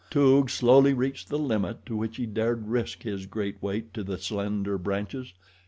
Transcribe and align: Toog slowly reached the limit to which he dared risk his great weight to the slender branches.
Toog 0.09 0.49
slowly 0.49 0.95
reached 0.95 1.29
the 1.29 1.37
limit 1.37 1.85
to 1.85 1.95
which 1.95 2.17
he 2.17 2.25
dared 2.25 2.67
risk 2.67 3.03
his 3.03 3.27
great 3.27 3.61
weight 3.61 3.93
to 3.93 4.03
the 4.03 4.17
slender 4.17 4.79
branches. 4.79 5.33